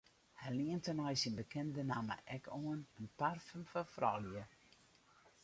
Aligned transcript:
Hy 0.39 0.49
lient 0.57 0.83
tenei 0.85 1.15
syn 1.21 1.37
bekende 1.39 1.81
namme 1.91 2.15
ek 2.35 2.43
oan 2.59 2.81
in 2.99 3.07
parfum 3.21 3.63
foar 3.71 3.87
froulju. 3.93 4.43